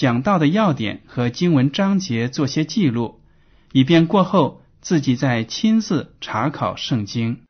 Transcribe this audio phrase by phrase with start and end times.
[0.00, 3.20] 讲到的要点和经文章节做些记录，
[3.70, 7.42] 以便过后自己再亲自查考圣经。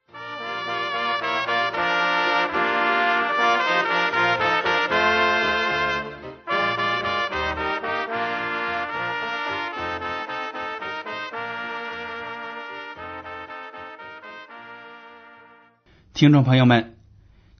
[16.12, 16.96] 听众朋友们，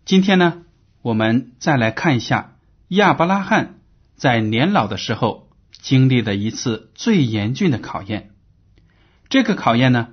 [0.04, 0.64] 今天呢，
[1.02, 2.54] 我们再来看一下
[2.88, 3.76] 亚伯拉罕
[4.20, 8.34] 在年老的时候经历的一次最严峻的考验。
[9.30, 10.08] 这个考验呢，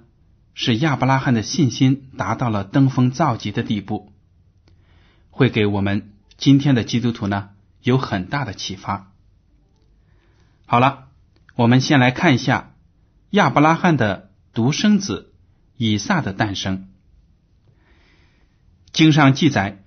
[0.54, 4.14] 使亚伯拉罕的信心达到了登峰造极的地步，
[5.30, 7.50] 会给我们今天的基督徒呢
[7.82, 9.12] 有很大的启发。
[10.66, 11.10] 好了，
[11.56, 12.76] 我们先来看一下
[13.32, 15.34] 亚伯拉罕的独生子
[15.76, 16.88] 以撒的诞生。
[18.94, 19.84] 经上记载，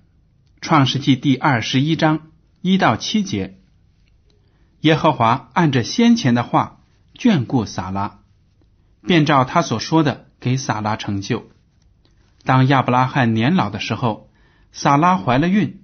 [0.61, 2.29] 《创世纪》第二十一章
[2.61, 3.57] 一到七节，
[4.81, 6.81] 耶和华按着先前的话
[7.15, 8.19] 眷顾撒拉，
[9.01, 11.49] 便照他所说的给撒拉成就。
[12.43, 14.31] 当亚伯拉罕年老的时候，
[14.71, 15.83] 撒拉怀了孕，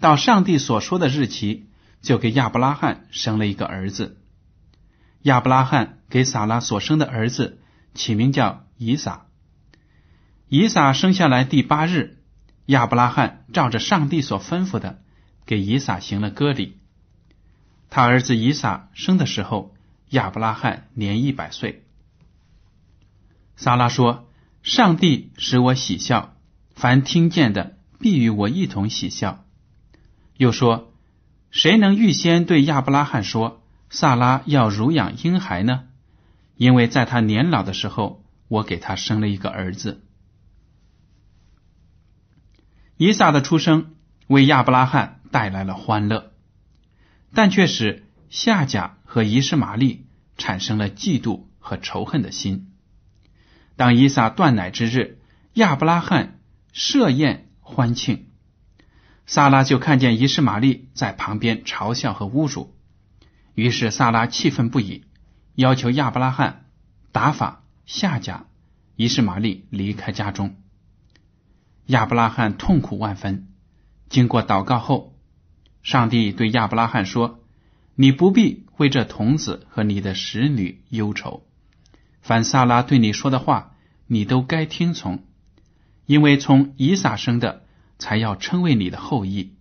[0.00, 1.68] 到上帝所说的日期，
[2.00, 4.18] 就给亚伯拉罕生了一个儿子。
[5.22, 7.60] 亚伯拉罕给撒拉所生的儿子
[7.94, 9.26] 起名叫以撒。
[10.48, 12.22] 以撒生下来第八日。
[12.66, 15.00] 亚伯拉罕照着上帝所吩咐的，
[15.44, 16.78] 给以撒行了割礼。
[17.88, 19.74] 他儿子以撒生的时候，
[20.10, 21.84] 亚伯拉罕年一百岁。
[23.56, 24.28] 撒拉说
[24.62, 26.36] ：“上帝使我喜笑，
[26.74, 29.44] 凡听见的必与我一同喜笑。”
[30.36, 30.92] 又说
[31.50, 35.84] ：“谁能预先对亚伯拉罕说，萨拉要乳养婴孩呢？
[36.56, 40.02] 因为在他年老的时候，我给他生了一个儿子。”
[42.98, 43.94] 以撒的出生
[44.26, 46.32] 为亚伯拉罕带来了欢乐，
[47.36, 50.06] 但却使夏甲和伊什玛利
[50.38, 52.72] 产生了嫉妒和仇恨的心。
[53.76, 55.18] 当伊撒断奶之日，
[55.52, 56.38] 亚伯拉罕
[56.72, 58.28] 设宴欢庆，
[59.26, 62.74] 萨拉就看见伊什玛利在旁边嘲笑和侮辱，
[63.54, 65.04] 于是萨拉气愤不已，
[65.54, 66.64] 要求亚伯拉罕
[67.12, 68.46] 打发夏甲、
[68.94, 70.56] 伊什玛利离开家中。
[71.84, 73.48] 亚伯拉罕痛苦万分。
[74.08, 75.15] 经过祷告后，
[75.86, 77.38] 上帝对亚伯拉罕说
[77.94, 81.46] ：“你不必为这童子和你的使女忧愁。
[82.20, 83.76] 凡萨拉对你说的话，
[84.08, 85.22] 你都该听从，
[86.04, 87.62] 因为从以撒生的，
[88.00, 89.54] 才要称为你的后裔。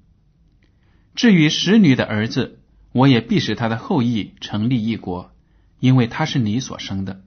[1.14, 2.60] 至于使女的儿子，
[2.92, 5.32] 我也必使他的后裔成立一国，
[5.80, 7.22] 因为他是你所生的。”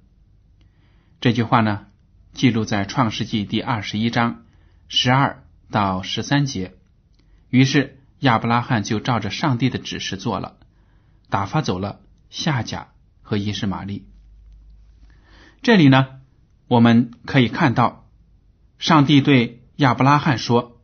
[1.23, 1.87] 这句话呢，
[2.33, 4.43] 记录在创世纪第二十一章。
[4.89, 6.73] 十二到十三节，
[7.49, 10.57] 于是亚伯拉罕就照着上帝的指示做了，
[11.29, 12.89] 打发走了夏甲
[13.23, 14.07] 和伊什玛利。
[15.63, 16.21] 这里呢，
[16.67, 18.09] 我们可以看到，
[18.79, 20.81] 上帝对亚伯拉罕说：“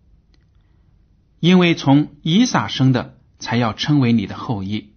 [1.40, 4.94] 因为从以撒生的，才要称为你的后裔。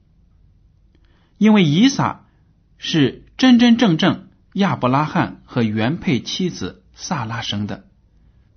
[1.38, 2.26] 因为以撒
[2.78, 7.88] 是真真正正亚伯拉罕和原配妻子萨拉生的。”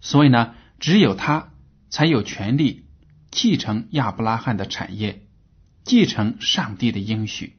[0.00, 1.50] 所以呢，只有他
[1.90, 2.87] 才有权利
[3.30, 5.22] 继承亚伯拉罕的产业，
[5.84, 7.56] 继承上帝的应许。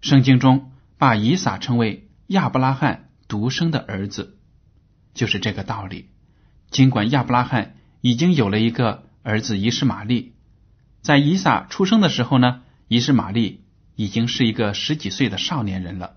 [0.00, 4.36] 圣经中把以撒称为亚伯拉罕独生的儿子，
[5.14, 6.08] 就是这个道理。
[6.70, 10.34] 尽管亚伯拉罕已经有了一个儿子以实玛利，
[11.02, 13.64] 在以撒出生的时候呢，以实玛利
[13.96, 16.16] 已经是一个十几岁的少年人了，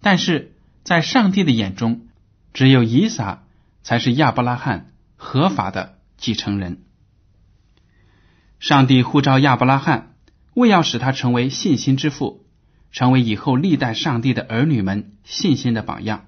[0.00, 0.52] 但是
[0.82, 2.08] 在上帝的眼中，
[2.52, 3.44] 只有以撒。
[3.84, 6.84] 才是亚伯拉罕合法的继承人。
[8.62, 10.14] 上帝呼召亚伯拉罕
[10.54, 12.46] 为要使他成为信心之父，
[12.92, 16.26] 成为以后历代上帝的儿女们信心的榜样。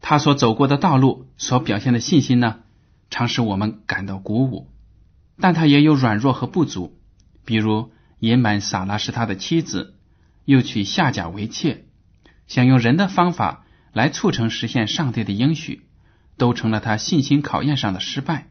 [0.00, 2.60] 他所走过的道路，所表现的信心呢，
[3.10, 4.70] 常使我们感到鼓舞。
[5.40, 6.96] 但他也有软弱和不足，
[7.44, 7.90] 比如
[8.20, 9.96] 隐瞒撒拉是他的妻子，
[10.44, 11.86] 又娶夏甲为妾，
[12.46, 15.88] 想用人的方法来促成实现上帝的应许，
[16.36, 18.46] 都成了他信心考验上的失败。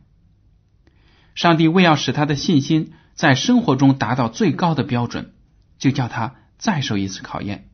[1.38, 5.36] 上帝为要使他的信心在生活中达到最高的标准，
[5.78, 7.70] 就叫他再受一次考验。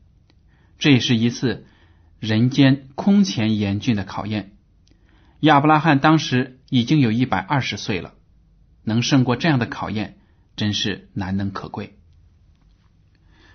[0.78, 1.64] 这也是一次
[2.20, 4.52] 人间空前严峻的考验。
[5.40, 8.12] 亚伯拉罕当时已经有一百二十岁了。
[8.82, 10.18] 能胜过这样的考验，
[10.56, 11.98] 真是难能可贵。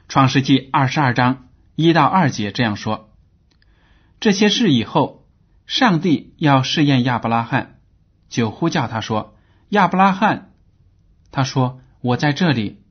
[0.07, 3.13] 创世纪二十二章一到二节这样说：
[4.19, 5.27] 这些事以后，
[5.67, 7.79] 上帝要试验亚伯拉罕，
[8.27, 9.35] 就呼叫他说
[9.69, 10.51] ：“亚伯拉罕。”
[11.31, 12.81] 他说：“我在这里。”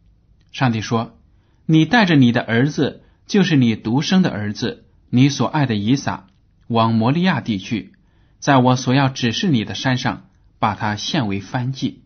[0.53, 1.19] 上帝说
[1.67, 6.29] ：“你带着你的儿子，就是你独生的儿子，你所爱的以撒，
[6.69, 7.93] 往摩利亚地去，
[8.39, 10.29] 在我所要指示你的山上，
[10.59, 12.05] 把他献为燔祭。”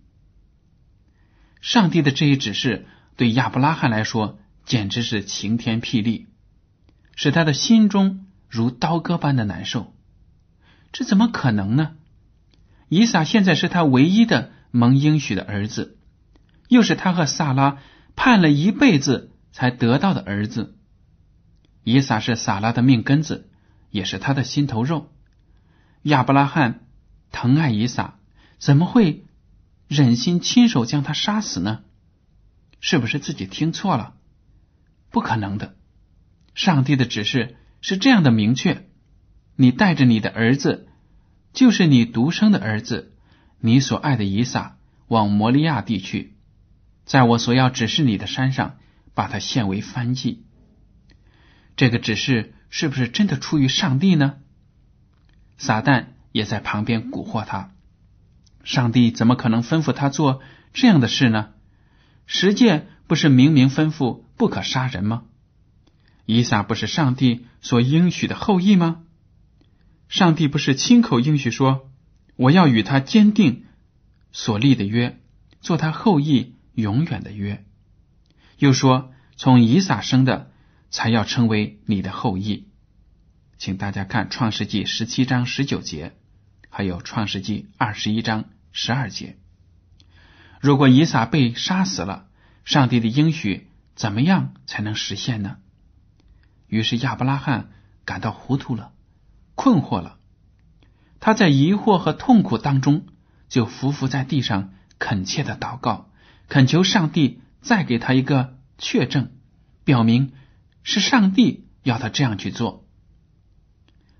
[1.61, 2.87] 上帝的这一指示
[3.17, 6.27] 对亚伯拉罕来说简直是晴天霹雳，
[7.15, 9.95] 使他的心中如刀割般的难受。
[10.91, 11.93] 这怎么可能呢？
[12.89, 15.99] 以撒现在是他唯一的蒙应许的儿子，
[16.69, 17.79] 又是他和萨拉
[18.17, 20.77] 盼了一辈子才得到的儿子。
[21.85, 23.51] 以撒是萨拉的命根子，
[23.91, 25.13] 也是他的心头肉。
[26.03, 26.87] 亚伯拉罕
[27.31, 28.19] 疼爱以撒，
[28.59, 29.25] 怎么会？
[29.89, 31.85] 忍心亲手将他杀死呢？
[32.81, 34.15] 是不是自己听错了？
[35.11, 35.77] 不可能的，
[36.55, 38.89] 上帝的指示是这样的明确：
[39.55, 40.89] 你带着你的儿子，
[41.53, 43.12] 就是你独生的儿子，
[43.64, 44.76] 你所爱的以撒，
[45.06, 46.35] 往摩利亚地去，
[47.05, 48.76] 在我所要指示你的山上，
[49.14, 50.43] 把它献为燔祭。
[51.76, 54.35] 这个指示是不是真的出于上帝呢？
[55.59, 57.70] 撒旦也在旁边蛊惑他。
[58.64, 60.43] 上帝怎么可能吩咐他做
[60.73, 61.50] 这样的事呢？
[62.26, 65.23] 十诫不是明明吩咐不可杀人吗？
[66.26, 69.03] 以撒不是上帝所应许的后裔吗？
[70.08, 71.88] 上帝不是亲口应许说
[72.43, 73.65] ：“我要与他坚定
[74.33, 75.19] 所立的约，
[75.61, 77.65] 做他后裔永远的约。”
[78.59, 80.50] 又说：“从以撒生的
[80.91, 82.69] 才要称为你的后裔。”
[83.59, 86.15] 请大家看《创世纪》十七章十九节。
[86.75, 89.37] 还有创世纪二十一章十二节，
[90.59, 92.29] 如果以撒被杀死了，
[92.65, 95.59] 上帝的应许怎么样才能实现呢？
[96.69, 97.69] 于是亚伯拉罕
[98.06, 98.94] 感到糊涂了，
[99.55, 100.19] 困惑了。
[101.23, 103.07] 他在疑惑和痛苦当中，
[103.49, 106.11] 就伏伏在地上恳切的祷告，
[106.49, 109.31] 恳求上帝再给他一个确证，
[109.85, 110.33] 表明
[110.83, 112.87] 是上帝要他这样去做。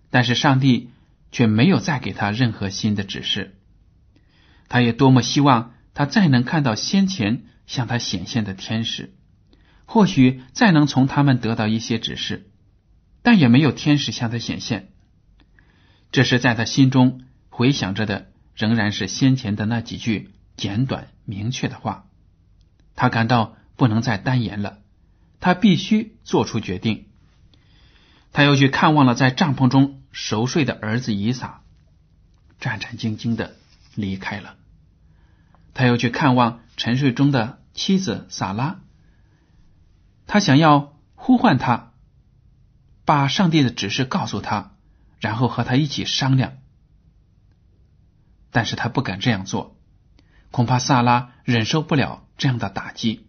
[0.08, 0.88] 但是上帝。
[1.34, 3.56] 却没有再给他任何新的指示。
[4.69, 9.14] 他也多么希望他再能看到先前向他显现的天使，
[9.87, 12.50] 或许再能从他们得到一些指示，
[13.22, 14.91] 但也没有天使向他显现。
[16.12, 22.06] 这是在他心中回想着的，仍然是先前的那几句简短明确的话。
[22.94, 24.78] 他感到不能再单言了，
[25.40, 27.06] 他必须做出决定。
[28.32, 29.98] 他又去看望了在帐篷中。
[30.14, 31.62] 熟睡的儿子以撒
[32.60, 33.56] 战战兢兢的
[33.94, 34.56] 离开了，
[35.72, 38.81] 他又去看望沉睡中的妻子萨拉，
[40.26, 41.94] 他想要呼唤他，
[43.06, 44.71] 把上帝的指示告诉他，
[45.22, 46.58] 然后和他一起商量，
[48.50, 49.79] 但是他不敢这样做，
[50.50, 53.26] 恐怕萨拉忍受不了这样的打击，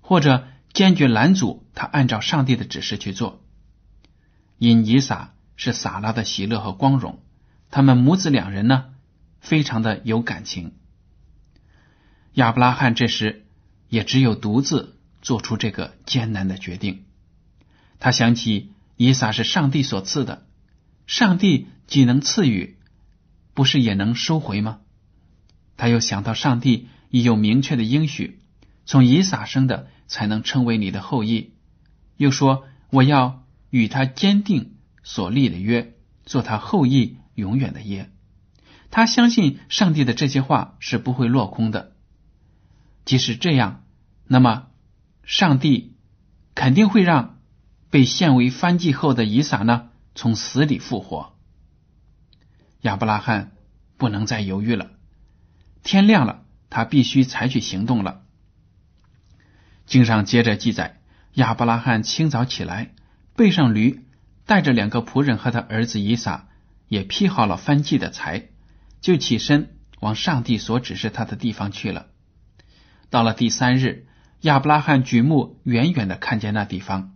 [0.00, 3.44] 或者坚决拦阻他按照上帝的指示去做，
[4.56, 5.32] 因以撒。
[5.56, 7.22] 是萨拉的喜乐和光荣，
[7.70, 8.86] 他们母子两人呢，
[9.38, 10.74] 非常的有感情。
[12.32, 13.46] 亚伯拉罕这时
[13.88, 17.04] 也只有独自做出这个艰难的决定。
[18.00, 20.44] 他想起以撒是上帝所赐的，
[21.06, 22.76] 上帝既能赐予，
[23.54, 24.80] 不是也能收回吗？
[25.76, 28.40] 他又想到上帝已有明确的应许，
[28.86, 31.54] 从以撒生的才能称为你的后裔，
[32.16, 34.72] 又说我要与他坚定。
[35.06, 35.92] 所立的约，
[36.24, 38.10] 做他后裔永远的约。
[38.90, 41.92] 他相信上帝的这些话是不会落空的。
[43.04, 43.84] 即使这样，
[44.26, 44.68] 那么
[45.22, 45.92] 上帝
[46.54, 47.38] 肯定会让
[47.90, 51.36] 被献为翻祭后的以撒呢从死里复活。
[52.82, 53.52] 亚伯拉罕
[53.96, 54.90] 不能再犹豫了，
[55.82, 58.22] 天亮了，他必须采取行动了。
[59.86, 61.00] 经上接着记载，
[61.34, 62.94] 亚伯拉罕清早起来，
[63.36, 64.04] 背上驴，
[64.46, 66.48] 带着两个仆人和他儿子以撒，
[66.88, 68.48] 也劈好了翻祭的柴，
[69.00, 72.06] 就起身往上帝所指示他的地方去了。
[73.10, 74.06] 到了第三日，
[74.40, 77.14] 亚伯拉罕举目远远的看见那地方，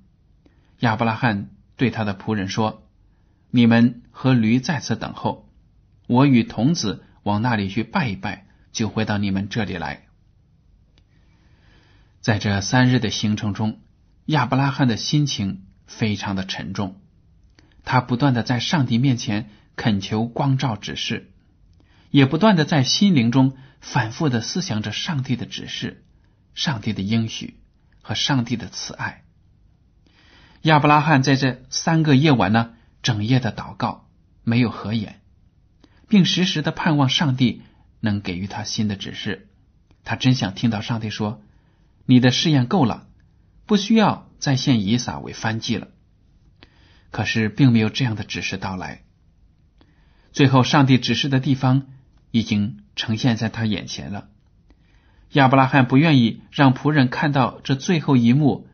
[0.78, 2.87] 亚伯拉罕对他的仆人说
[3.50, 5.48] ：“你们和驴在此等候，
[6.06, 10.04] 我与童子往那里去拜一拜，就回到你们这里来。”
[12.20, 13.80] 在这三日的行程中，
[14.26, 17.00] 亚伯拉罕的心情非常的沉重。
[17.84, 21.30] 他不断的在上帝面前恳求光照指示，
[22.10, 26.04] 也不断的在心灵中反复的思想着上帝的指示、
[26.54, 27.56] 上帝的应许
[28.02, 29.22] 和上帝的慈爱。
[30.62, 34.08] 亚伯拉罕在这三个夜晚呢，整夜的祷告，
[34.44, 35.20] 没有合眼，
[36.08, 37.62] 并时时的盼望上帝
[38.00, 39.48] 能给予他新的指示。
[40.04, 41.42] 他真想听到上帝说。
[42.10, 43.06] 你的试验够了，
[43.66, 45.88] 不需要再献以撒为翻祭了。
[47.10, 49.02] 可是并没有这样的指示到来。
[50.32, 51.86] 最后，上帝指示的地方
[52.30, 54.30] 已经呈现在他眼前了。
[55.32, 58.66] 亚伯拉罕不愿意让仆人看到这最后一幕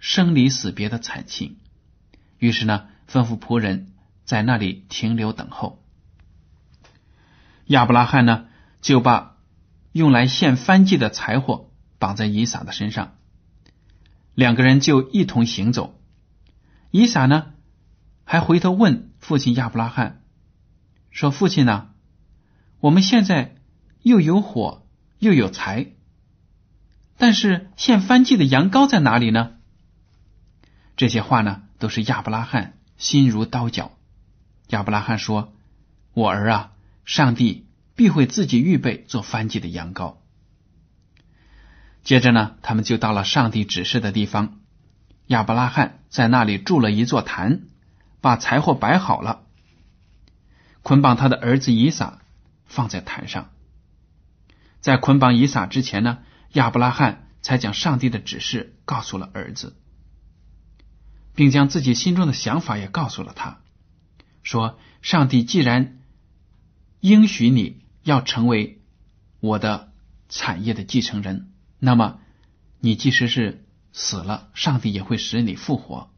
[0.00, 1.58] 生离死别的惨情，
[2.38, 3.92] 于是呢，吩咐仆人
[4.24, 5.82] 在那里停留等候。
[7.66, 8.46] 亚伯拉罕呢，
[8.80, 9.36] 就把
[9.92, 11.70] 用来献翻祭的柴火。
[11.96, 13.16] 绑在伊撒的身上，
[14.34, 15.98] 两个人就一同行走。
[16.90, 17.54] 伊撒呢，
[18.24, 20.20] 还回头问父亲亚伯拉罕
[21.10, 21.92] 说：“父亲呢？
[22.80, 23.54] 我们现在
[24.02, 24.86] 又有火
[25.18, 25.92] 又有柴，
[27.16, 29.52] 但是献翻祭的羊羔在哪里呢？”
[30.98, 33.92] 这些话呢，都是亚伯拉罕心如刀绞。
[34.68, 35.52] 亚伯拉罕说
[36.14, 36.72] ：“我儿啊，
[37.04, 40.16] 上帝必会自己预备做翻祭的羊羔。”
[42.02, 44.60] 接着呢，他们就到了上帝指示的地方。
[45.26, 47.62] 亚伯拉罕在那里筑了一座坛，
[48.20, 49.44] 把柴火摆好了，
[50.82, 52.18] 捆绑他的儿子以撒
[52.66, 53.50] 放在坛上。
[54.80, 56.18] 在捆绑以撒之前呢，
[56.52, 59.74] 亚伯拉罕才将上帝的指示告诉了儿子，
[61.34, 63.60] 并将自己心中的想法也告诉了他，
[64.42, 65.98] 说：“上帝既然
[67.00, 68.80] 应许你要成为
[69.40, 69.92] 我的
[70.28, 72.20] 产业的继承人。”那么，
[72.80, 76.10] 你即使是死了，上帝也会使你复活。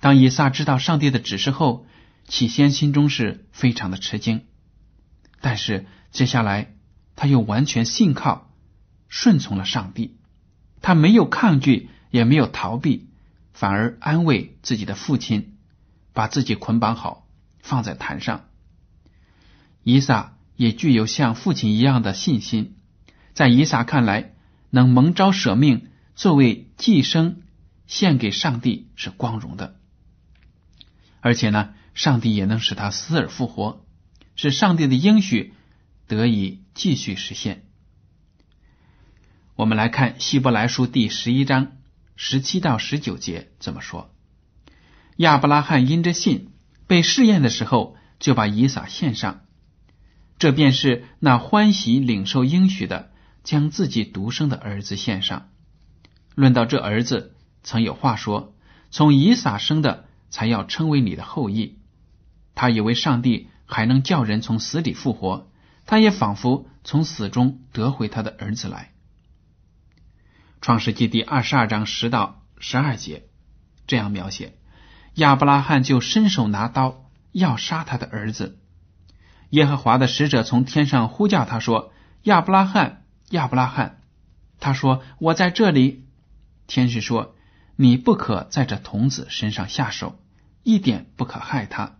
[0.00, 1.86] 当以撒知道上帝的指示后，
[2.26, 4.46] 起先心中是非常的吃惊，
[5.40, 6.74] 但是接下来
[7.16, 8.50] 他又完全信靠、
[9.08, 10.16] 顺从了上帝。
[10.80, 13.10] 他没有抗拒，也没有逃避，
[13.52, 15.56] 反而安慰自己的父亲，
[16.12, 17.26] 把自己捆绑好，
[17.60, 18.44] 放在坛上。
[19.82, 22.76] 以撒也具有像父亲一样的信心，
[23.34, 24.34] 在以撒看来。
[24.74, 27.42] 能蒙召舍命作为寄生
[27.86, 29.76] 献给上帝是光荣的，
[31.20, 33.84] 而且呢，上帝也能使他死而复活，
[34.34, 35.52] 使上帝的应许
[36.06, 37.66] 得以继续实现。
[39.56, 41.72] 我们来看希伯来书第十一章
[42.24, 44.14] 十七到十九节怎么说：
[45.16, 46.52] 亚伯拉罕因着信
[46.86, 49.40] 被试验的时候，就把以撒献上，
[50.38, 53.10] 这便是那欢喜领受应许的。
[53.42, 55.48] 将自己独生的儿子献上。
[56.36, 58.54] 论到这儿子，曾有话说
[58.92, 61.80] ：“从以撒生的，才要称为你的后裔。”
[62.54, 65.50] 他以为上帝还能叫人从死里复活，
[65.86, 68.91] 他也仿佛从死中得回他的儿子来。
[70.62, 73.24] 创世纪第二十二章十到十二节
[73.88, 74.54] 这样描写：
[75.14, 78.60] 亚伯拉罕就伸手拿刀要杀他的儿子。
[79.50, 81.92] 耶和华的使者从天上呼叫他说
[82.22, 84.02] ：“亚伯拉罕。”亚伯拉罕，
[84.60, 86.04] 他说：“我在这里。”
[86.68, 87.34] 天使说
[87.74, 90.16] ：“你不可在这童子身上下手，
[90.62, 91.96] 一点不可害他。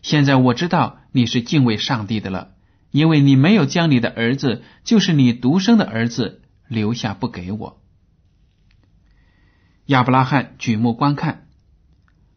[0.00, 2.52] 现在我知道你是敬畏上帝的了，
[2.92, 7.82] 因为你没有将你的儿子，就是你独生的儿子留下不给我。”
[9.86, 11.48] 亚伯拉罕举目观看，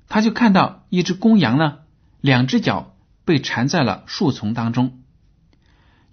[0.07, 1.79] 他就看到一只公羊呢，
[2.19, 5.03] 两只脚被缠在了树丛当中。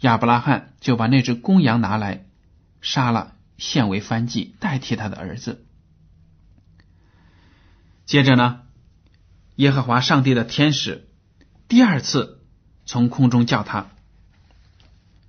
[0.00, 2.26] 亚伯拉罕就把那只公羊拿来
[2.80, 5.66] 杀了，献为燔祭，代替他的儿子。
[8.04, 8.62] 接着呢，
[9.56, 11.08] 耶和华上帝的天使
[11.68, 12.44] 第二次
[12.84, 13.90] 从空中叫他，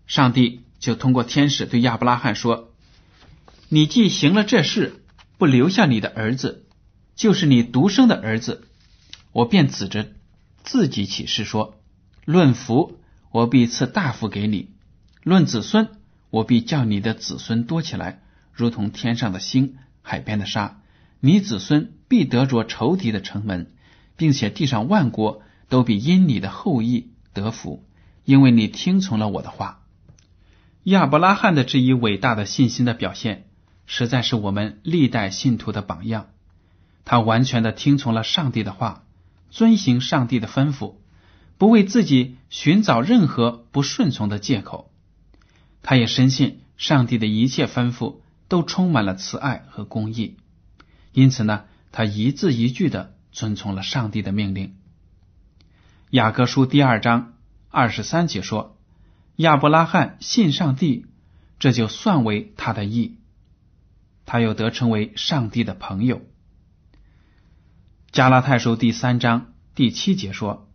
[0.05, 2.73] 上帝就通过天使对亚伯拉罕说
[3.75, 5.03] ：“你既行了这事，
[5.37, 6.65] 不留下你的儿子，
[7.13, 8.69] 就是你独生的儿子，
[9.33, 10.13] 我便指着
[10.63, 11.77] 自己起誓说：
[12.23, 12.97] 论福。”
[13.31, 14.69] 我必赐大福给你，
[15.23, 15.89] 论子孙，
[16.29, 18.21] 我必叫你的子孙多起来，
[18.53, 20.79] 如同天上的星、海边的沙。
[21.19, 23.73] 你子孙必得着仇敌的城门，
[24.15, 27.83] 并且地上万国都必因你的后裔得福，
[28.23, 29.81] 因为你听从了我的话。
[30.83, 33.44] 亚伯拉罕的这一伟大的信心的表现，
[33.85, 36.27] 实在是我们历代信徒的榜样。
[37.03, 39.03] 他完全的听从了上帝的话，
[39.49, 40.95] 遵行上帝的吩咐，
[41.57, 44.91] 不为自己寻找任何不顺从的借口。
[45.83, 50.37] 他也深信上帝的一切吩咐都充满了慈爱和公义，
[51.11, 54.75] 因此呢，他一字一句的遵从了上帝的命令。
[56.09, 57.33] 雅各书第二章
[57.69, 58.71] 二十三节说。
[59.37, 61.07] 亚伯拉罕信上帝，
[61.59, 63.17] 这就算为他的义，
[64.25, 66.21] 他又得称为上帝的朋友。
[68.11, 70.69] 加拉太书第三章第七节说：“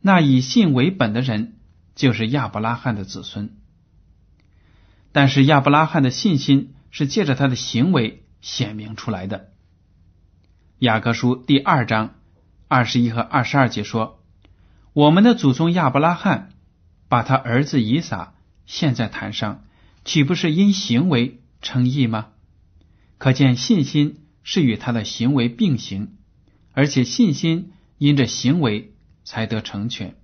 [0.00, 1.56] 那以信为本的人，
[1.94, 3.56] 就是亚伯拉罕的子孙。”
[5.12, 9.50] 但是亚伯拉罕的信心是借着他的行为显明出来的。
[10.78, 12.14] 雅各书第二章
[12.68, 14.22] 二十一和二十二节说
[14.92, 16.50] ：“我们的祖宗亚伯拉罕。”
[17.06, 18.34] 把他儿子以撒
[18.66, 19.62] 献在坛上，
[20.04, 22.28] 岂不是因行为称义吗？
[23.24, 26.18] 可见信心是与他的行为并行，
[26.72, 28.92] 而且信心因着行为
[29.24, 30.16] 才得成全。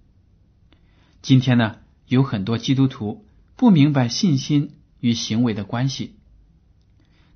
[1.22, 3.24] 今天呢，有很多基督徒
[3.56, 6.16] 不明白信心与行为的关系，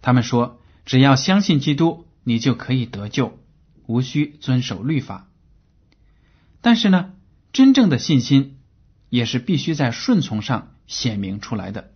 [0.03, 3.39] 他们说只要相信基督，你就可以得救，
[3.87, 5.31] 无需遵守律法。
[6.61, 7.15] 但是呢，
[7.55, 8.59] 真正的信心。
[9.09, 11.94] 也是必须在顺从上显明出来的。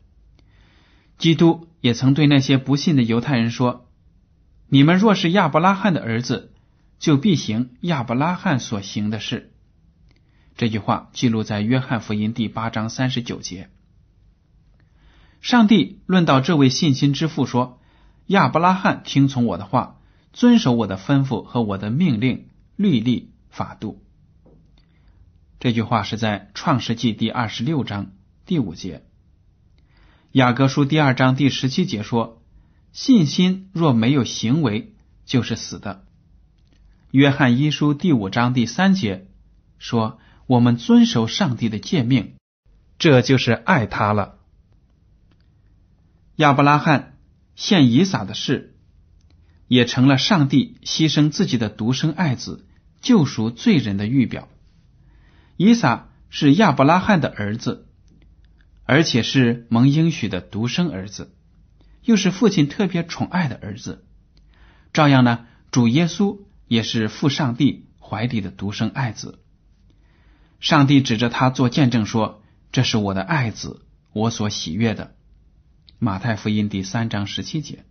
[1.19, 3.89] 基督也曾对那些不信的犹太人说
[4.69, 6.53] ：“你们若是亚伯拉罕的儿子，
[6.99, 9.53] 就必行亚伯拉罕所行的事。”
[10.57, 13.69] 这句话记录在约翰福音第八章三十九节。
[15.41, 17.81] 上帝论到这位信心之父说
[18.27, 20.01] ：“亚伯拉罕听从我的话，
[20.33, 24.05] 遵守我的吩咐和我的命令、律例、法度。”
[25.59, 28.13] 这句话是在创世纪第二十六章
[28.47, 29.05] 第五节，
[30.33, 32.43] 雅各书第二章第十七节说
[32.93, 34.93] ：“信心若没有行为，
[35.25, 36.05] 就是死的。”
[37.11, 39.27] 约翰一书第五章第三节
[39.79, 42.35] 说：“我们遵守上帝的诫命，
[42.99, 44.35] 这就是爱他了。”
[46.37, 47.17] 亚伯拉罕
[47.57, 48.77] 献以撒的事，
[49.67, 52.67] 也成了上帝牺牲自己的独生爱子
[53.01, 54.47] 救赎罪人的预表。
[55.57, 57.88] 以撒是亚伯拉罕的儿子，
[58.91, 61.35] 而且是蒙应许的独生儿子，
[62.03, 64.07] 又是父亲特别宠爱的儿子。
[64.95, 69.41] 照样呢，主耶稣也是父上帝怀里的独生爱子。
[70.59, 73.83] 上帝指着他做见证说：“这是我的爱子，
[74.15, 75.15] 我所喜悦的。”
[76.01, 77.85] 马太福音第三章十七节。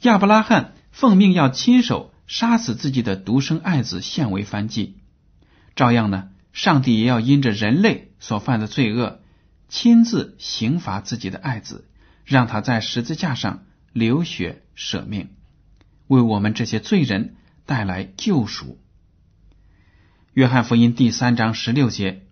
[0.00, 4.96] 亚伯拉罕奉命要亲手杀死自己的独生爱子，献为燔祭。
[5.76, 9.20] 照样呢，上帝也要因着人类所犯的罪恶，
[9.74, 11.88] 亲自刑罚自己的爱子，
[12.24, 15.30] 让他在十字架上流血舍命，
[16.06, 17.34] 为我们这些罪人
[17.66, 18.80] 带来救赎。
[20.32, 22.24] 约翰福音第三章十六节，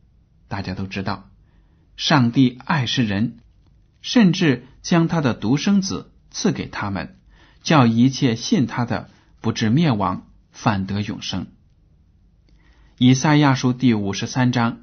[0.46, 1.30] 大家都知道，
[1.96, 3.40] 上帝爱世人，
[4.02, 7.18] 甚至将他的独生子赐给他们，
[7.64, 11.48] 叫一切信他的不至灭亡，反得永生。
[12.98, 14.82] 以赛亚书第五十三章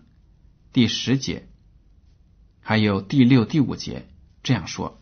[0.74, 1.48] 第十节，
[2.70, 4.06] 还有第六、第五节
[4.44, 5.02] 这样说：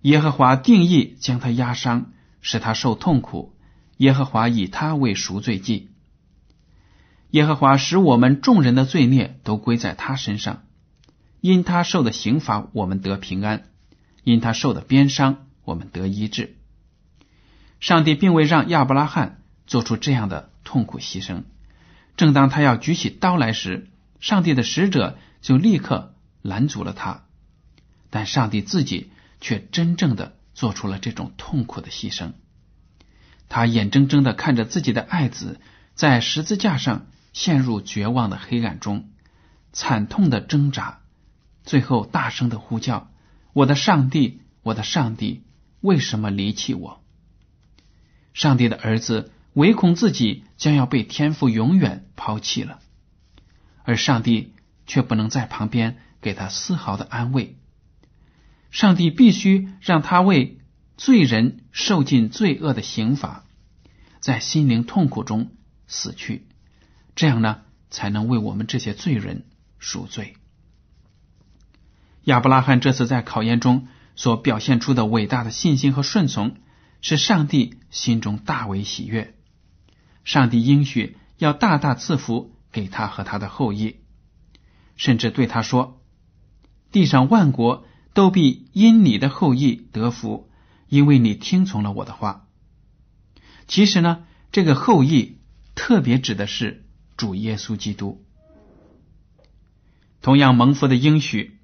[0.00, 2.06] 耶和华定义将他压伤，
[2.40, 3.52] 使他受痛苦；
[3.98, 5.90] 耶和华以他为赎罪祭。
[7.28, 10.62] 耶和华使我们众人的罪孽都归在他身上，
[11.42, 13.58] 因他受的刑罚，我们得平安；
[14.24, 16.56] 因他受的鞭伤，我们得医治。
[17.78, 21.42] 上帝并未让亚伯拉罕做出这样的痛苦牺牲。
[22.16, 26.11] 正当他要举起刀来时，上帝的使者就立刻
[26.42, 27.24] 拦阻了他。
[28.10, 32.32] 但上帝自己却真正的做出了这种痛苦的牺牲。
[33.48, 35.60] 他眼睁睁的看着自己的爱子
[35.94, 39.08] 在十字架上陷入绝望的黑暗中，
[39.72, 41.00] 惨痛的挣扎，
[41.64, 43.10] 最后大声的呼叫
[43.54, 45.44] ：“我的上帝，我的上帝，
[45.80, 47.02] 为什么离弃我？”
[48.34, 49.32] 上帝的儿子。
[49.54, 52.78] 唯恐自己将要被天父永远抛弃了，
[53.84, 54.54] 而上帝
[54.86, 57.58] 却不能在旁边给他丝毫的安慰。
[58.70, 60.58] 上帝必须让他为
[60.96, 63.44] 罪人受尽罪恶的刑罚，
[64.20, 65.50] 在心灵痛苦中
[65.86, 66.46] 死去，
[67.14, 69.44] 这样呢，才能为我们这些罪人
[69.78, 70.36] 赎罪。
[72.24, 76.56] 亚伯拉罕这次在考验中所表现出的伟大的信心和顺从，
[77.00, 79.34] 使上帝心中大为喜悦。
[80.24, 83.96] 上帝应许要大大赐福给他和他的后裔，
[84.96, 86.00] 甚至对他说
[86.92, 90.48] ：“地上万国都必因你的后裔得福，
[90.88, 92.46] 因为你听从了我的话。”
[93.66, 95.38] 其实呢，这个后裔
[95.74, 96.84] 特别指的是
[97.16, 98.22] 主耶稣基督。
[100.20, 101.58] 同样蒙福的应许，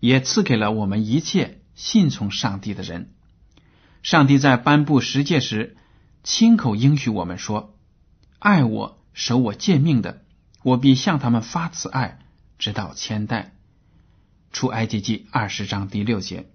[0.00, 3.14] 也赐给了我们一切信从上帝的人。
[4.02, 5.76] 上帝在颁布十诫时，
[6.22, 7.76] 亲口应许我们说
[8.38, 10.22] ：“爱我、守我诫命的，
[10.62, 12.18] 我必向他们发慈爱，
[12.58, 13.52] 直到千代。”
[14.56, 16.50] 出埃及记二十章第六节。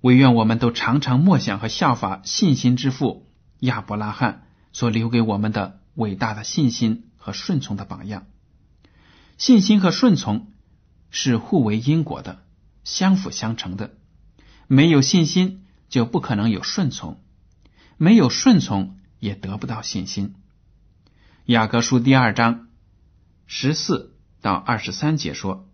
[0.00, 8.26] 唯愿我们都常常默想和效法信心之父亚伯拉罕所留给我们的伟大的信心和顺从的榜样。
[9.38, 10.52] 信心和顺从
[11.10, 12.44] 是互为因果的，
[12.82, 13.94] 相辅相成的。
[14.66, 17.20] 没有信心，就不可能有顺从；
[17.98, 20.34] 没有顺从，也得不到信心。
[21.44, 22.66] 雅各书第二章
[23.46, 25.68] 十四到二十三节说：“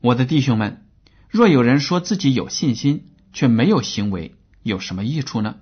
[0.00, 0.86] 我的弟兄们，
[1.28, 5.56] 若有人说自己有信心，却没有行为，有什么益处呢？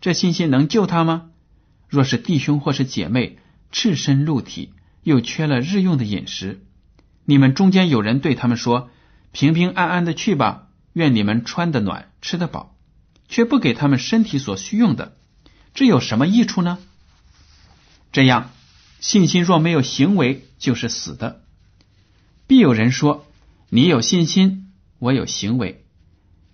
[0.00, 1.30] 这信心能救他吗？
[1.88, 3.38] 若是弟兄或是姐妹
[3.70, 6.64] 赤身露体，又缺了日用的饮食，
[7.24, 8.90] 你们中间有人对他们说
[9.32, 12.76] ：“平平安安的去吧，愿你们穿得暖，吃得饱。”
[13.28, 15.16] 却不给他们身体所需用的，
[15.72, 16.78] 这有什么益处呢？
[18.10, 18.50] 这样，
[18.98, 21.44] 信心若没有行为，就是死的。
[22.48, 23.24] 必有人说
[23.72, 25.84] ：“你有信心，我有行为。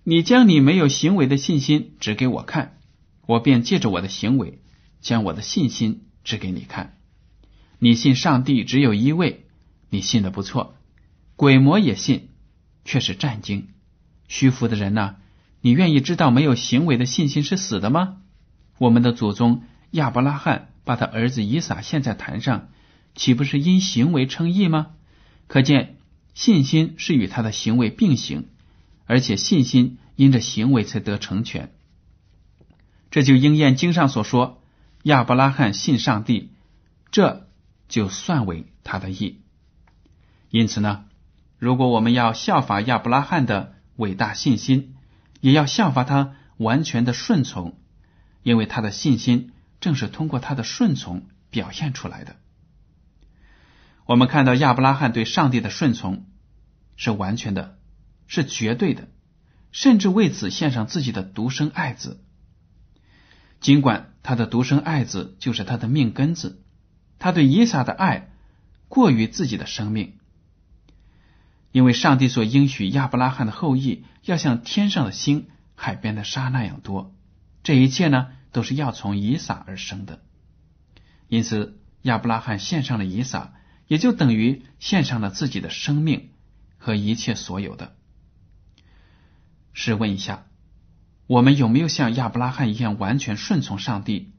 [0.03, 2.77] 你将你没有行为的信心指给我看，
[3.25, 4.61] 我便借着我的行为，
[5.01, 6.95] 将我的信心指给你看。”
[7.79, 9.47] 你信上帝只有一位，
[9.89, 10.75] 你信的不错。
[11.35, 12.29] 鬼魔也信，
[12.85, 13.69] 却是战惊。
[14.27, 15.15] 虚浮的人呢？
[15.61, 18.17] 你愿意知道没有行为的信心是死的吗？
[18.77, 22.69] 我们的祖宗亚伯拉罕把他儿子以撒献在坛上，
[23.15, 24.91] 岂不是因行为称义吗？
[25.47, 25.96] 可见
[26.37, 28.45] 信心是与他的行为并行，
[29.07, 31.73] 而且信心因着行为才得成全。
[33.09, 34.61] 这就应验经上所说：
[35.01, 36.51] 亚伯拉罕信上帝，
[37.09, 37.47] 这。
[37.89, 39.39] 就算为他的义。
[40.49, 41.05] 因此呢，
[41.57, 44.93] 如果我们要效法亚伯拉罕的伟大信心，
[45.39, 47.79] 也要效法他完全的顺从，
[48.43, 52.35] 因为他的信心正是通过他的顺从表现出来的。
[54.07, 56.25] 我们看到亚伯拉罕对上帝的顺从
[56.95, 57.77] 是完全的，
[58.25, 59.09] 是绝对的，
[59.71, 62.23] 甚至为此献上自己的独生爱子。
[63.59, 66.63] 尽管他的独生爱子就是他的命根子。
[67.19, 68.29] 他对以撒的爱
[68.87, 70.13] 过于自己的生命，
[71.71, 77.15] 因为上帝所应许亚伯拉罕的后裔要像天上的星、海边的沙那样多，
[77.63, 80.21] 这一切呢都是要从以撒而生的。
[81.27, 83.55] 因此，亚伯拉罕献上了以撒，
[83.87, 86.29] 也就等于献上了自己的生命
[86.77, 87.95] 和一切所有的。
[89.73, 90.47] 试问一下，
[91.25, 94.31] 我们有没有像亚伯拉罕一样完全顺从上帝，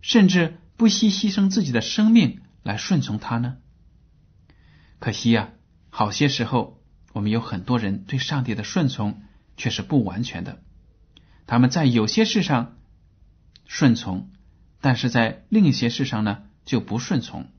[0.00, 0.58] 甚至？
[0.74, 3.58] 不惜牺牲自己的生命来顺从他呢？
[4.98, 5.50] 可惜呀，
[5.90, 9.22] 好些时候我们有很多人对上帝的顺从
[9.56, 10.60] 却是不完全的。
[11.46, 12.78] 他们在有些事上
[13.64, 14.32] 顺从，
[14.80, 17.52] 但是在另一些事上呢就不顺从。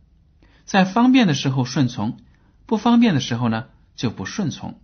[0.65, 2.17] 在方便的时候顺从，
[2.65, 4.82] 不方便的时候呢就不顺从，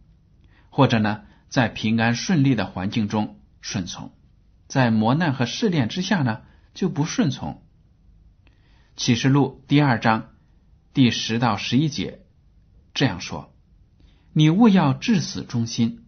[0.70, 4.12] 或者呢在平安顺利的环境中顺从，
[4.68, 6.42] 在磨难和试炼之下呢
[6.74, 7.64] 就不顺从。
[8.96, 10.32] 启示录第二章
[10.94, 12.26] 第十到十一节
[12.94, 13.54] 这样说
[14.34, 16.06] ：“你勿要至死忠心，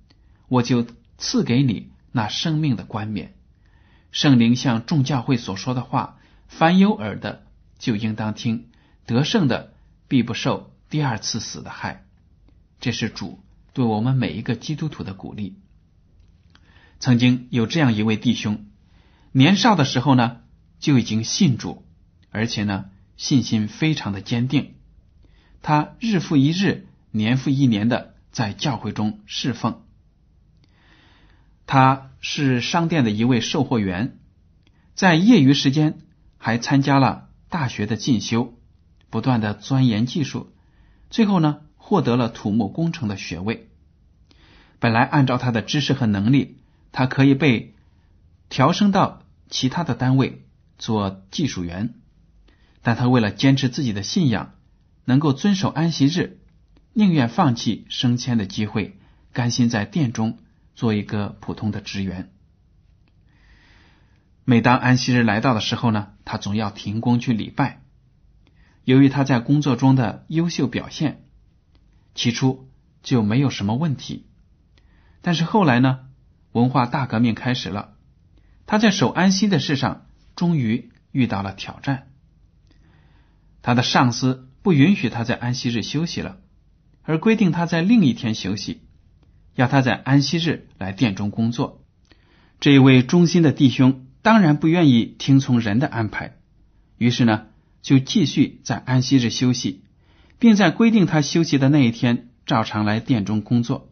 [0.50, 0.86] 我就
[1.18, 3.36] 赐给你那生命的冠冕。
[4.12, 6.18] 圣灵向众教会所说的话，
[6.50, 7.46] 凡有耳的
[7.80, 8.71] 就应当听。
[9.06, 9.74] 得胜的
[10.08, 12.06] 必不受第二次死的害。”
[12.80, 13.40] 这是主
[13.74, 15.58] 对我们每一个基督徒的鼓励。
[17.00, 18.66] 曾经有这样一位弟兄，
[19.32, 20.42] 年少的时候呢
[20.80, 21.86] 就已经信主。
[22.34, 22.86] 而且呢，
[23.18, 24.76] 信心非常的坚定。
[25.62, 29.82] 他日复一日、年复一年的在教会中侍奉。
[31.68, 34.18] 他是商店的一位售货员，
[34.96, 36.00] 在业余时间
[36.38, 38.58] 还参加了大学的进修，
[39.12, 40.52] 不断的钻研技术，
[41.12, 43.70] 最后呢，获得了土木工程的学位。
[44.80, 46.58] 本来按照他的知识和能力，
[46.92, 47.76] 他可以被
[48.50, 50.44] 调升到其他的单位
[50.80, 51.94] 做技术员。
[52.82, 54.54] 但他为了坚持自己的信仰，
[55.06, 56.40] 能够遵守安息日，
[56.94, 58.98] 宁愿放弃升迁的机会，
[59.34, 60.40] 甘心在殿中
[60.74, 62.32] 做一个普通的职员。
[64.46, 67.84] 每当安息日来到的时候呢，他总要停工去礼拜。
[68.84, 71.24] 由于他在工作中的优秀表现，
[72.16, 72.70] 起初
[73.04, 74.28] 就没有什么问题。
[75.22, 76.00] 但是后来呢，
[76.52, 77.94] 文化大革命开始了，
[78.66, 82.08] 他在守安息的事上终于遇到了挑战。
[83.62, 86.40] 他的上司不允许他在安息日休息了，
[87.04, 88.82] 而规定他在另一天休息，
[89.54, 91.84] 要他在安息日来殿中工作。
[92.60, 96.38] 这一位忠心的弟兄当然不愿意听从人的安排，
[96.98, 97.48] 于是呢，
[97.82, 99.84] 就继续在安息日休息，
[100.40, 103.90] 并在规定他休息的那一天照常来殿中工作。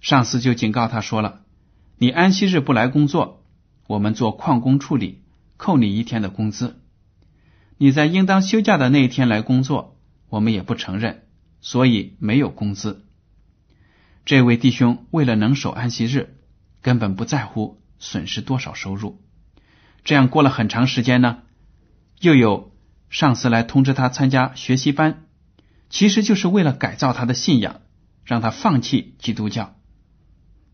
[0.00, 1.42] 上司就警告他说了
[1.98, 3.44] ：“你安息日不来工作，
[3.86, 5.22] 我们做旷工处理，
[5.56, 6.80] 扣你一天的工资。
[7.78, 11.24] 你在应当休假的那一天来工作，我们也不承认，
[11.60, 13.04] 所以没有工资。”
[14.26, 16.34] 这位弟兄为了能守安息日，
[16.82, 19.22] 根本不在乎损失多少收入。
[20.04, 21.42] 这样过了很长时间呢，
[22.20, 22.72] 又有
[23.10, 25.24] 上司来通知他参加学习班，
[25.90, 27.80] 其实就是为了改造他的信仰，
[28.24, 29.74] 让他放弃基督教。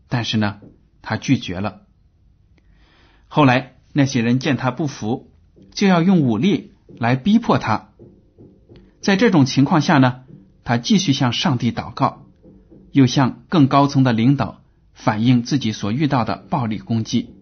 [0.07, 0.61] 但是呢，
[1.01, 1.81] 他拒绝了。
[3.27, 5.31] 后来那些人见他不服，
[5.71, 7.89] 就要用武力来逼迫他。
[9.01, 10.21] 在这种情况下呢，
[10.63, 12.25] 他继续向上帝祷告，
[12.91, 14.61] 又向更高层的领导
[14.93, 17.33] 反映自己所遇到的暴力攻击。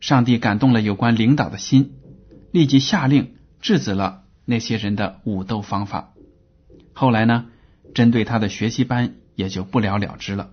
[0.00, 1.94] 上帝感动了有关领导的心，
[2.50, 6.12] 立即下令制止了那些人的武斗方法。
[6.92, 7.46] 后来呢，
[7.94, 10.50] 针对他的学习班也就不了了之了。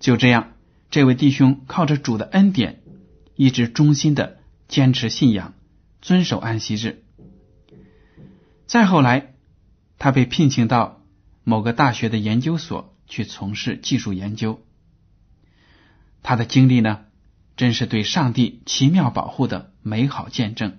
[0.00, 0.52] 就这样，
[0.90, 2.82] 这位弟兄靠着主的恩典，
[3.36, 5.54] 一直忠心的坚持信仰，
[6.02, 7.02] 遵守安息日。
[8.66, 9.34] 再后来，
[9.98, 11.02] 他被聘请到
[11.44, 14.60] 某个大学的研究所去从事技术研究。
[16.22, 17.04] 他的经历呢，
[17.56, 20.78] 真是对上帝奇妙保护的美好见证。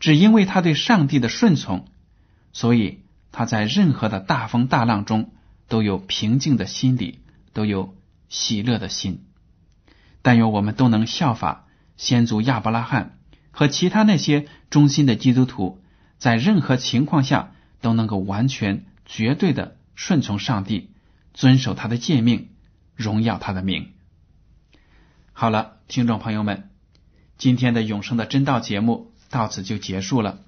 [0.00, 1.86] 只因为他对上帝的顺从，
[2.52, 5.32] 所以他在任何的大风大浪中
[5.68, 7.20] 都有平静的心理。
[7.54, 7.96] 都有
[8.28, 9.24] 喜乐的心，
[10.22, 13.18] 但愿我们都能效法先祖亚伯拉罕
[13.50, 15.82] 和其他那些忠心的基督徒，
[16.18, 20.90] 在任何情况下都能够完全、绝对的顺从上帝，
[21.34, 22.50] 遵守他的诫命，
[22.94, 23.92] 荣耀他的名。
[25.32, 26.70] 好了，听众朋友们，
[27.38, 30.40] 今天的永生的真道节目到此就结束了。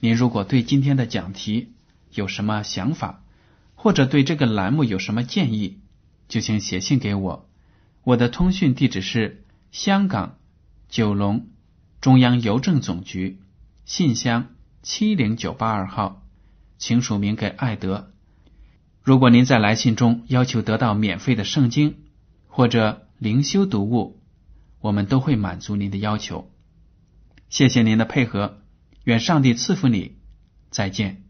[0.00, 1.72] 您如果对今天的讲题
[2.12, 3.22] 有什么想法，
[3.74, 5.78] 或者对这个栏目有什么建议，
[6.28, 7.48] 就请写信给我，
[8.04, 10.36] 我的通讯地址是香港
[10.88, 11.48] 九龙
[12.00, 13.40] 中央邮政总局
[13.84, 14.48] 信箱
[14.82, 16.22] 七零九八二号，
[16.78, 18.12] 请署名给艾德。
[19.02, 21.96] 如果您在来信中要求得到免费的圣经
[22.46, 24.20] 或者灵修读物，
[24.80, 26.50] 我们都会满足您的要求。
[27.48, 28.62] 谢谢您的配合，
[29.04, 30.16] 愿上帝赐福你，
[30.70, 31.27] 再见。